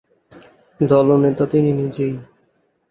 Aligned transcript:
দলনেতা 0.79 1.45
তিনি 1.45 1.71
নিজেই। 1.73 2.13